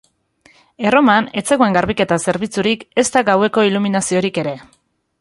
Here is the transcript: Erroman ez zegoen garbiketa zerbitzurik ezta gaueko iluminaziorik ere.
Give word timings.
Erroman 0.91 1.27
ez 1.41 1.43
zegoen 1.51 1.77
garbiketa 1.77 2.19
zerbitzurik 2.31 2.85
ezta 3.05 3.25
gaueko 3.31 3.71
iluminaziorik 3.71 4.43
ere. 4.47 4.61